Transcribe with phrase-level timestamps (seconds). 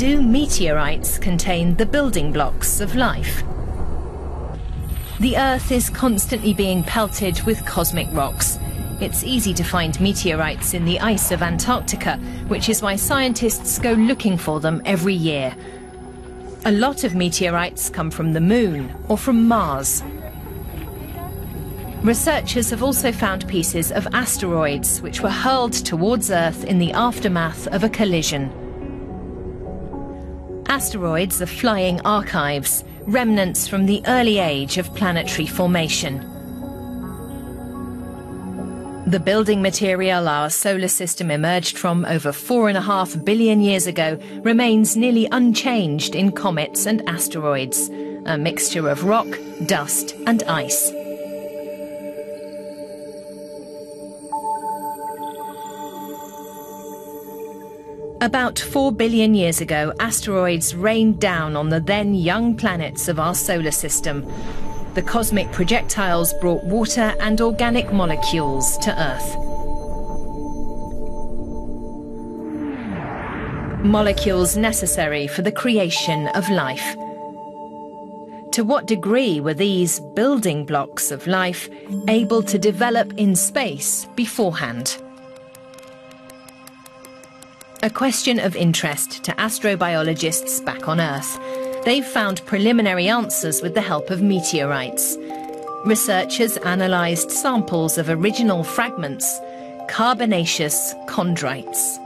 [0.00, 3.42] do meteorites contain the building blocks of life?
[5.18, 8.58] The Earth is constantly being pelted with cosmic rocks.
[9.02, 12.16] It's easy to find meteorites in the ice of Antarctica,
[12.48, 15.54] which is why scientists go looking for them every year.
[16.64, 20.02] A lot of meteorites come from the Moon or from Mars.
[22.02, 27.66] Researchers have also found pieces of asteroids which were hurled towards Earth in the aftermath
[27.66, 28.69] of a collision.
[30.70, 36.20] Asteroids are flying archives, remnants from the early age of planetary formation.
[39.04, 43.88] The building material our solar system emerged from over four and a half billion years
[43.88, 47.88] ago remains nearly unchanged in comets and asteroids,
[48.26, 49.26] a mixture of rock,
[49.66, 50.92] dust and ice.
[58.22, 63.34] About 4 billion years ago, asteroids rained down on the then young planets of our
[63.34, 64.30] solar system,
[64.92, 69.36] the cosmic projectiles brought water and organic molecules to Earth.
[73.82, 76.94] Molecules necessary for the creation of life.
[78.52, 81.70] To what degree were these building blocks of life
[82.06, 84.98] able to develop in space beforehand?
[87.82, 91.40] A question of interest to astrobiologists back on Earth
[91.86, 95.16] they've found preliminary answers with the help of meteorites.
[95.86, 99.40] Researchers analysed samples of original fragments,
[99.88, 101.96] carbonaceous chondrites.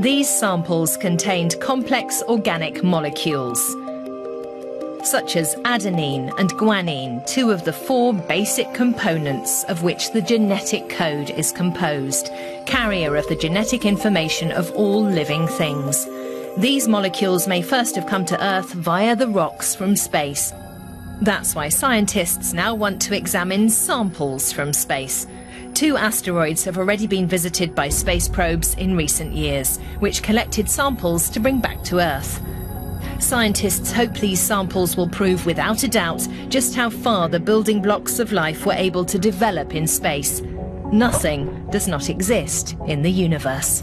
[0.00, 3.60] These samples contained complex organic molecules,
[5.04, 10.88] such as adenine and guanine, two of the four basic components of which the genetic
[10.88, 12.30] code is composed,
[12.66, 16.06] carrier of the genetic information of all living things.
[16.56, 20.52] These molecules may first have come to Earth via the rocks from space.
[21.20, 25.26] That's why scientists now want to examine samples from space.
[25.74, 31.28] Two asteroids have already been visited by space probes in recent years, which collected samples
[31.30, 32.40] to bring back to Earth.
[33.24, 38.18] Scientists hope these samples will prove without a doubt just how far the building blocks
[38.18, 40.42] of life were able to develop in space.
[40.92, 43.82] Nothing does not exist in the universe.